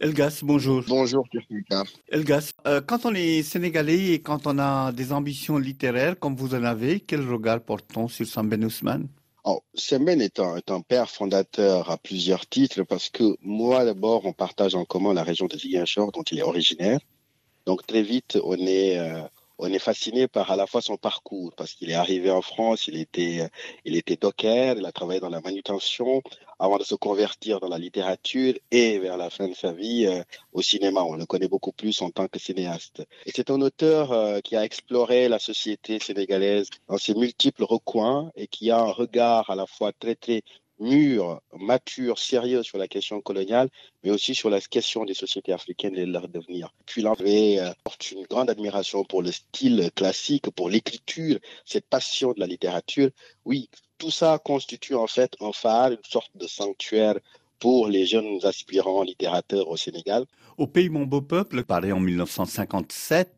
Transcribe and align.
Elgas, 0.00 0.40
bonjour. 0.42 0.82
Bonjour, 0.88 1.28
Elgas, 2.08 2.52
euh, 2.66 2.80
quand 2.80 3.04
on 3.04 3.14
est 3.14 3.42
sénégalais 3.42 4.12
et 4.12 4.22
quand 4.22 4.46
on 4.46 4.58
a 4.58 4.92
des 4.92 5.12
ambitions 5.12 5.58
littéraires 5.58 6.18
comme 6.18 6.34
vous 6.34 6.54
en 6.54 6.64
avez, 6.64 7.00
quel 7.00 7.20
regard 7.20 7.60
porte-t-on 7.60 8.08
sur 8.08 8.26
Samben 8.26 8.64
Ousmane? 8.64 9.08
Oh, 9.44 9.60
est 9.74 10.40
un, 10.40 10.56
est 10.56 10.70
un, 10.70 10.80
père 10.80 11.10
fondateur 11.10 11.90
à 11.90 11.98
plusieurs 11.98 12.46
titres 12.46 12.82
parce 12.84 13.10
que 13.10 13.36
moi 13.42 13.84
d'abord 13.84 14.24
on 14.24 14.32
partage 14.32 14.74
en 14.74 14.86
commun 14.86 15.12
la 15.12 15.22
région 15.22 15.46
de 15.46 15.58
Ziguinchor 15.58 16.12
dont 16.12 16.22
il 16.22 16.38
est 16.38 16.42
originaire. 16.42 17.00
Donc 17.66 17.86
très 17.86 18.02
vite 18.02 18.38
on 18.42 18.56
est 18.56 18.98
euh, 18.98 19.20
on 19.62 19.72
est 19.72 19.78
fasciné 19.78 20.26
par 20.26 20.50
à 20.50 20.56
la 20.56 20.66
fois 20.66 20.80
son 20.80 20.96
parcours 20.96 21.52
parce 21.54 21.74
qu'il 21.74 21.90
est 21.90 21.94
arrivé 21.94 22.30
en 22.30 22.40
France, 22.40 22.88
il 22.88 22.98
était, 22.98 23.48
il 23.84 23.94
était 23.94 24.16
docker, 24.16 24.76
il 24.78 24.86
a 24.86 24.92
travaillé 24.92 25.20
dans 25.20 25.28
la 25.28 25.40
manutention 25.40 26.22
avant 26.58 26.78
de 26.78 26.84
se 26.84 26.94
convertir 26.94 27.60
dans 27.60 27.68
la 27.68 27.78
littérature 27.78 28.54
et 28.70 28.98
vers 28.98 29.16
la 29.16 29.28
fin 29.30 29.48
de 29.48 29.54
sa 29.54 29.72
vie 29.72 30.06
euh, 30.06 30.22
au 30.52 30.62
cinéma. 30.62 31.02
On 31.02 31.14
le 31.14 31.26
connaît 31.26 31.48
beaucoup 31.48 31.72
plus 31.72 32.00
en 32.02 32.10
tant 32.10 32.26
que 32.28 32.38
cinéaste. 32.38 33.02
Et 33.26 33.32
c'est 33.34 33.50
un 33.50 33.60
auteur 33.60 34.12
euh, 34.12 34.40
qui 34.40 34.56
a 34.56 34.64
exploré 34.64 35.28
la 35.28 35.38
société 35.38 35.98
sénégalaise 35.98 36.68
dans 36.88 36.98
ses 36.98 37.14
multiples 37.14 37.64
recoins 37.64 38.30
et 38.36 38.46
qui 38.46 38.70
a 38.70 38.78
un 38.78 38.90
regard 38.90 39.50
à 39.50 39.56
la 39.56 39.66
fois 39.66 39.92
très 39.92 40.14
très 40.14 40.42
mûr, 40.80 41.40
mature, 41.58 42.18
sérieux 42.18 42.62
sur 42.62 42.78
la 42.78 42.88
question 42.88 43.20
coloniale, 43.20 43.68
mais 44.02 44.10
aussi 44.10 44.34
sur 44.34 44.50
la 44.50 44.60
question 44.60 45.04
des 45.04 45.14
sociétés 45.14 45.52
africaines 45.52 45.96
et 45.96 46.06
de 46.06 46.12
leur 46.12 46.28
devenir. 46.28 46.74
Puis 46.86 47.02
l'André 47.02 47.60
euh, 47.60 47.70
porte 47.84 48.10
une 48.10 48.24
grande 48.24 48.50
admiration 48.50 49.04
pour 49.04 49.22
le 49.22 49.30
style 49.30 49.90
classique, 49.94 50.50
pour 50.50 50.68
l'écriture, 50.68 51.38
cette 51.64 51.86
passion 51.86 52.32
de 52.32 52.40
la 52.40 52.46
littérature. 52.46 53.10
Oui, 53.44 53.68
tout 53.98 54.10
ça 54.10 54.38
constitue 54.42 54.94
en 54.94 55.06
fait 55.06 55.36
un 55.40 55.52
phare, 55.52 55.92
une 55.92 55.98
sorte 56.02 56.34
de 56.34 56.46
sanctuaire 56.46 57.16
pour 57.58 57.88
les 57.88 58.06
jeunes 58.06 58.38
aspirants 58.44 59.02
littérateurs 59.02 59.68
au 59.68 59.76
Sénégal. 59.76 60.24
Au 60.56 60.66
pays 60.66 60.88
Mon 60.88 61.04
Beau 61.06 61.20
Peuple, 61.20 61.62
paru 61.64 61.92
en 61.92 62.00
1957, 62.00 63.30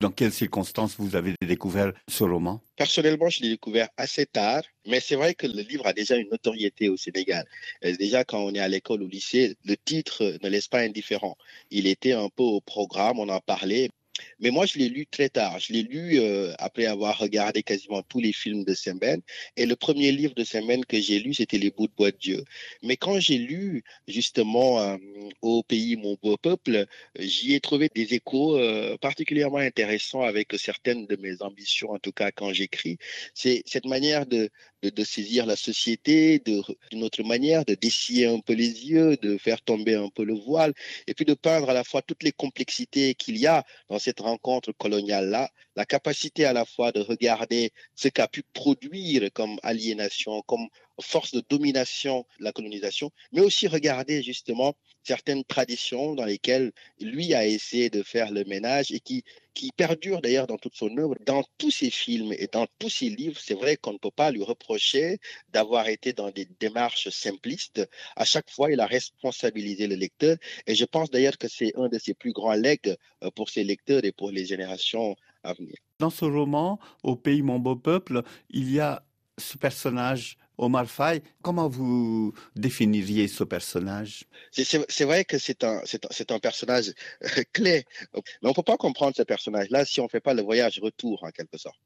dans 0.00 0.10
quelles 0.10 0.32
circonstances 0.32 0.96
vous 0.98 1.16
avez 1.16 1.34
découvert 1.46 1.92
ce 2.08 2.24
roman? 2.24 2.60
Personnellement, 2.76 3.28
je 3.28 3.42
l'ai 3.42 3.50
découvert 3.50 3.88
assez 3.96 4.26
tard, 4.26 4.62
mais 4.86 5.00
c'est 5.00 5.16
vrai 5.16 5.34
que 5.34 5.46
le 5.46 5.62
livre 5.62 5.86
a 5.86 5.92
déjà 5.92 6.16
une 6.16 6.28
notoriété 6.30 6.88
au 6.88 6.96
Sénégal. 6.96 7.44
Déjà, 7.82 8.24
quand 8.24 8.40
on 8.40 8.54
est 8.54 8.60
à 8.60 8.68
l'école, 8.68 9.02
au 9.02 9.06
lycée, 9.06 9.56
le 9.64 9.76
titre 9.76 10.38
ne 10.42 10.48
laisse 10.48 10.68
pas 10.68 10.80
indifférent. 10.80 11.36
Il 11.70 11.86
était 11.86 12.12
un 12.12 12.28
peu 12.28 12.42
au 12.42 12.60
programme, 12.60 13.18
on 13.18 13.28
en 13.28 13.40
parlait. 13.40 13.90
Mais 14.38 14.50
moi, 14.50 14.66
je 14.66 14.78
l'ai 14.78 14.88
lu 14.88 15.06
très 15.06 15.28
tard. 15.28 15.58
Je 15.58 15.72
l'ai 15.72 15.82
lu 15.82 16.18
euh, 16.18 16.52
après 16.58 16.86
avoir 16.86 17.18
regardé 17.18 17.62
quasiment 17.62 18.02
tous 18.02 18.20
les 18.20 18.32
films 18.32 18.64
de 18.64 18.74
Semben. 18.74 19.20
Et 19.56 19.66
le 19.66 19.76
premier 19.76 20.12
livre 20.12 20.34
de 20.34 20.44
Semben 20.44 20.84
que 20.84 21.00
j'ai 21.00 21.18
lu, 21.20 21.34
c'était 21.34 21.58
Les 21.58 21.70
bouts 21.70 21.86
de 21.86 21.92
bois 21.96 22.10
de 22.10 22.16
Dieu. 22.16 22.44
Mais 22.82 22.96
quand 22.96 23.20
j'ai 23.20 23.38
lu 23.38 23.82
justement 24.08 24.80
euh, 24.80 24.96
Au 25.42 25.62
pays, 25.62 25.96
mon 25.96 26.16
beau 26.22 26.36
peuple, 26.36 26.86
j'y 27.18 27.54
ai 27.54 27.60
trouvé 27.60 27.88
des 27.94 28.14
échos 28.14 28.56
euh, 28.56 28.96
particulièrement 28.98 29.58
intéressants 29.58 30.22
avec 30.22 30.52
certaines 30.58 31.06
de 31.06 31.16
mes 31.16 31.42
ambitions, 31.42 31.90
en 31.90 31.98
tout 31.98 32.12
cas 32.12 32.30
quand 32.30 32.52
j'écris. 32.52 32.98
C'est 33.34 33.62
cette 33.66 33.86
manière 33.86 34.26
de, 34.26 34.50
de, 34.82 35.04
saisir 35.04 35.46
la 35.46 35.56
société 35.56 36.38
d'une 36.38 37.02
autre 37.02 37.22
manière, 37.22 37.64
de 37.64 37.74
dessiller 37.74 38.26
un 38.26 38.40
peu 38.40 38.52
les 38.52 38.86
yeux, 38.86 39.16
de 39.18 39.36
faire 39.38 39.62
tomber 39.62 39.94
un 39.94 40.08
peu 40.08 40.24
le 40.24 40.34
voile, 40.34 40.72
et 41.06 41.14
puis 41.14 41.24
de 41.24 41.34
peindre 41.34 41.70
à 41.70 41.74
la 41.74 41.84
fois 41.84 42.02
toutes 42.02 42.22
les 42.22 42.32
complexités 42.32 43.14
qu'il 43.14 43.36
y 43.36 43.46
a 43.46 43.64
dans 43.88 43.98
cette 43.98 44.20
rencontre 44.20 44.72
coloniale-là, 44.72 45.50
la 45.76 45.84
capacité 45.84 46.44
à 46.44 46.52
la 46.52 46.64
fois 46.64 46.92
de 46.92 47.00
regarder 47.00 47.72
ce 47.94 48.08
qu'a 48.08 48.28
pu 48.28 48.42
produire 48.52 49.30
comme 49.32 49.58
aliénation, 49.62 50.42
comme 50.42 50.68
force 51.00 51.32
de 51.32 51.42
domination 51.48 52.26
la 52.38 52.52
colonisation, 52.52 53.10
mais 53.32 53.40
aussi 53.40 53.68
regarder 53.68 54.22
justement 54.22 54.74
certaines 55.02 55.44
traditions 55.44 56.14
dans 56.14 56.24
lesquelles 56.24 56.72
lui 57.00 57.34
a 57.34 57.46
essayé 57.46 57.90
de 57.90 58.02
faire 58.02 58.30
le 58.30 58.44
ménage 58.44 58.92
et 58.92 59.00
qui, 59.00 59.24
qui 59.54 59.70
perdurent 59.72 60.20
d'ailleurs 60.20 60.46
dans 60.46 60.58
toute 60.58 60.76
son 60.76 60.96
œuvre. 60.98 61.14
Dans 61.26 61.44
tous 61.58 61.70
ses 61.70 61.90
films 61.90 62.32
et 62.32 62.48
dans 62.52 62.66
tous 62.78 62.90
ses 62.90 63.08
livres, 63.08 63.40
c'est 63.40 63.54
vrai 63.54 63.76
qu'on 63.76 63.94
ne 63.94 63.98
peut 63.98 64.10
pas 64.10 64.30
lui 64.30 64.42
reprocher 64.42 65.18
d'avoir 65.50 65.88
été 65.88 66.12
dans 66.12 66.30
des 66.30 66.46
démarches 66.58 67.08
simplistes. 67.08 67.88
À 68.16 68.24
chaque 68.24 68.50
fois, 68.50 68.70
il 68.70 68.80
a 68.80 68.86
responsabilisé 68.86 69.86
le 69.86 69.96
lecteur 69.96 70.36
et 70.66 70.74
je 70.74 70.84
pense 70.84 71.10
d'ailleurs 71.10 71.38
que 71.38 71.48
c'est 71.48 71.72
un 71.76 71.88
de 71.88 71.98
ses 71.98 72.14
plus 72.14 72.32
grands 72.32 72.54
legs 72.54 72.96
euh, 73.22 73.30
pour 73.30 73.48
ses 73.50 73.64
lecteurs 73.64 74.04
et 74.04 74.12
pour 74.12 74.30
les 74.30 74.44
générations 74.44 75.16
à 75.42 75.54
venir. 75.54 75.74
Dans 75.98 76.10
ce 76.10 76.24
roman, 76.24 76.78
Au 77.02 77.16
pays 77.16 77.42
mon 77.42 77.58
beau 77.58 77.76
peuple, 77.76 78.22
il 78.50 78.70
y 78.72 78.80
a 78.80 79.02
ce 79.38 79.56
personnage 79.56 80.36
Omar 80.60 80.86
Faye, 80.86 81.22
comment 81.40 81.68
vous 81.68 82.34
définiriez 82.54 83.28
ce 83.28 83.44
personnage? 83.44 84.24
C'est 84.52 85.04
vrai 85.04 85.24
que 85.24 85.38
c'est 85.38 85.64
un, 85.64 86.38
personnage 86.38 86.92
euh, 87.24 87.42
clé, 87.54 87.84
mais 88.12 88.20
on 88.42 88.48
ne 88.48 88.54
peut 88.54 88.62
pas 88.62 88.76
comprendre 88.76 89.16
ce 89.16 89.22
personnage-là 89.22 89.86
si 89.86 90.00
on 90.00 90.04
ne 90.04 90.08
fait 90.10 90.20
pas 90.20 90.34
le 90.34 90.42
voyage 90.42 90.78
retour 90.78 91.24
en 91.24 91.30
quelque 91.30 91.56
sorte. 91.56 91.80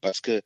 Parce 0.00 0.20
que, 0.20 0.40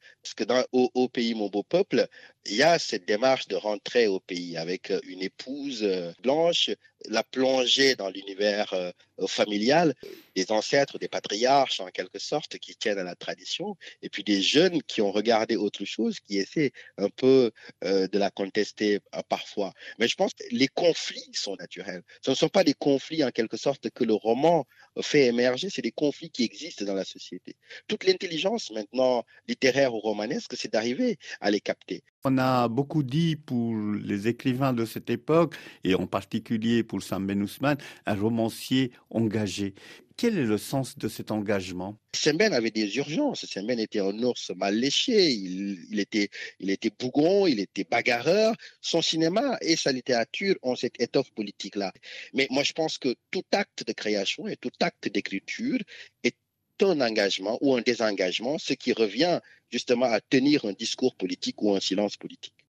dans, 0.44 0.64
au, 0.72 1.08
pays, 1.08 1.34
mon 1.34 1.48
beau 1.48 1.62
peuple, 1.62 2.06
il 2.46 2.56
y 2.56 2.62
a 2.62 2.78
cette 2.78 3.06
démarche 3.06 3.46
de 3.48 3.56
rentrer 3.56 4.06
au 4.06 4.20
pays 4.20 4.56
avec 4.56 4.90
euh, 4.90 5.00
une 5.06 5.22
épouse 5.22 5.82
euh, 5.82 6.12
blanche, 6.22 6.70
la 7.08 7.22
plongée 7.22 7.94
dans 7.94 8.08
l'univers 8.08 8.72
euh, 8.72 8.90
familial, 9.26 9.94
des 10.34 10.50
ancêtres, 10.50 10.98
des 10.98 11.08
patriarches 11.08 11.80
en 11.80 11.88
quelque 11.88 12.18
sorte, 12.18 12.58
qui 12.58 12.74
tiennent 12.76 12.98
à 12.98 13.04
la 13.04 13.14
tradition, 13.14 13.76
et 14.02 14.08
puis 14.08 14.24
des 14.24 14.42
jeunes 14.42 14.82
qui 14.82 15.00
ont 15.02 15.12
regardé 15.12 15.56
autre 15.56 15.84
chose, 15.84 16.20
qui 16.20 16.38
essaient 16.38 16.72
un 16.98 17.08
peu 17.08 17.50
de 17.82 18.18
la 18.18 18.30
contester 18.30 19.00
parfois. 19.28 19.72
Mais 19.98 20.08
je 20.08 20.16
pense 20.16 20.34
que 20.34 20.44
les 20.50 20.68
conflits 20.68 21.30
sont 21.32 21.56
naturels. 21.56 22.02
Ce 22.22 22.30
ne 22.30 22.36
sont 22.36 22.48
pas 22.48 22.64
des 22.64 22.74
conflits 22.74 23.24
en 23.24 23.30
quelque 23.30 23.56
sorte 23.56 23.88
que 23.90 24.04
le 24.04 24.14
roman 24.14 24.66
fait 25.00 25.26
émerger, 25.26 25.70
c'est 25.70 25.82
des 25.82 25.92
conflits 25.92 26.30
qui 26.30 26.44
existent 26.44 26.84
dans 26.84 26.94
la 26.94 27.04
société. 27.04 27.56
Toute 27.88 28.04
l'intelligence 28.04 28.70
maintenant 28.70 29.24
littéraire 29.46 29.94
ou 29.94 30.00
romanesque, 30.00 30.56
c'est 30.56 30.72
d'arriver 30.72 31.18
à 31.40 31.50
les 31.50 31.60
capter. 31.60 32.02
On 32.28 32.38
a 32.38 32.66
beaucoup 32.66 33.04
dit 33.04 33.36
pour 33.36 33.76
les 33.76 34.26
écrivains 34.26 34.72
de 34.72 34.84
cette 34.84 35.10
époque, 35.10 35.54
et 35.84 35.94
en 35.94 36.08
particulier 36.08 36.82
pour 36.82 37.00
Sam 37.00 37.24
Ben 37.24 37.40
Ousmane, 37.40 37.78
un 38.04 38.16
romancier 38.16 38.90
engagé. 39.10 39.74
Quel 40.16 40.36
est 40.36 40.44
le 40.44 40.58
sens 40.58 40.98
de 40.98 41.06
cet 41.06 41.30
engagement? 41.30 42.00
Semben 42.16 42.52
avait 42.52 42.72
des 42.72 42.96
urgences. 42.96 43.46
Semben 43.46 43.78
était 43.78 44.00
un 44.00 44.18
ours 44.24 44.50
mal 44.56 44.74
léché. 44.74 45.30
Il, 45.30 46.00
était, 46.00 46.30
il 46.58 46.70
était 46.70 46.90
bougon, 46.98 47.46
il 47.46 47.60
était 47.60 47.86
bagarreur. 47.88 48.56
Son 48.80 49.02
cinéma 49.02 49.56
et 49.60 49.76
sa 49.76 49.92
littérature 49.92 50.56
ont 50.62 50.74
cette 50.74 51.00
étoffe 51.00 51.30
politique-là. 51.30 51.92
Mais 52.34 52.48
moi, 52.50 52.64
je 52.64 52.72
pense 52.72 52.98
que 52.98 53.14
tout 53.30 53.44
acte 53.52 53.86
de 53.86 53.92
création 53.92 54.48
et 54.48 54.56
tout 54.56 54.72
acte 54.80 55.08
d'écriture 55.12 55.78
est 56.24 56.34
un 56.82 57.00
engagement 57.00 57.58
ou 57.60 57.74
un 57.74 57.82
désengagement, 57.82 58.58
ce 58.58 58.74
qui 58.74 58.92
revient 58.92 59.40
justement 59.70 60.06
à 60.06 60.20
tenir 60.20 60.64
un 60.64 60.72
discours 60.72 61.16
politique 61.16 61.62
ou 61.62 61.74
un 61.74 61.80
silence 61.80 62.16
politique. 62.16 62.55